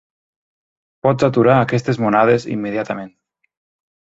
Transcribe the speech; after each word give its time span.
Pots 1.07 1.27
aturar 1.27 1.57
aquestes 1.65 2.01
monades 2.07 2.49
immediatament! 2.57 3.13